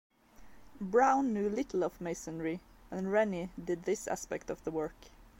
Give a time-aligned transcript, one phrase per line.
[0.81, 2.59] Brown knew little of masonry,
[2.89, 4.95] and Rennie did this aspect of the work.